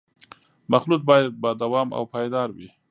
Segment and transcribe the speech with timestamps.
[0.73, 2.69] مخلوط باید با دوام او پایدار وي